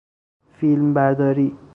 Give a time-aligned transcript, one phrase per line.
[0.59, 1.57] فیلم برداری